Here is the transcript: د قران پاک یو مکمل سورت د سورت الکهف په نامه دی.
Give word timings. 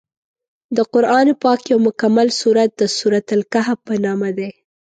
د 0.75 0.77
قران 0.93 1.27
پاک 1.43 1.59
یو 1.71 1.79
مکمل 1.87 2.27
سورت 2.39 2.69
د 2.77 2.83
سورت 2.97 3.27
الکهف 3.37 3.77
په 3.87 3.93
نامه 4.05 4.29
دی. 4.37 4.49